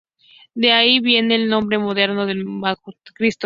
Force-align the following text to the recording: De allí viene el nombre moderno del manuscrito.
De 0.55 0.71
allí 0.71 0.99
viene 0.99 1.35
el 1.35 1.47
nombre 1.47 1.77
moderno 1.77 2.25
del 2.25 2.43
manuscrito. 2.43 3.11